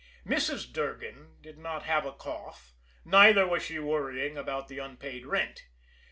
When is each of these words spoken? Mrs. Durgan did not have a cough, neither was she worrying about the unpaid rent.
Mrs. 0.25 0.73
Durgan 0.73 1.35
did 1.41 1.59
not 1.59 1.83
have 1.83 2.07
a 2.07 2.11
cough, 2.11 2.73
neither 3.05 3.45
was 3.45 3.61
she 3.61 3.77
worrying 3.77 4.35
about 4.35 4.67
the 4.67 4.79
unpaid 4.79 5.27
rent. 5.27 5.67